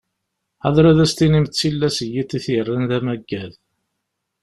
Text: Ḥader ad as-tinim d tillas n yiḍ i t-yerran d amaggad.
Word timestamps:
Ḥader 0.63 0.85
ad 0.87 0.99
as-tinim 1.05 1.45
d 1.47 1.51
tillas 1.53 1.97
n 2.01 2.07
yiḍ 2.13 2.31
i 2.37 2.39
t-yerran 2.45 2.83
d 2.89 2.91
amaggad. 2.97 3.53